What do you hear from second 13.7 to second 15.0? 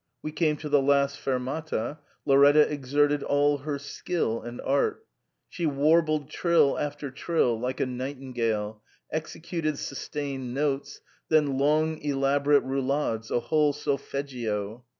solfeggio.